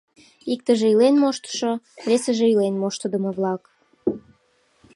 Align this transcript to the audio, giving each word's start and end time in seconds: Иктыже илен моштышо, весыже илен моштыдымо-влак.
Иктыже 0.53 0.85
илен 0.93 1.15
моштышо, 1.21 1.71
весыже 2.07 2.45
илен 2.53 2.75
моштыдымо-влак. 2.81 3.61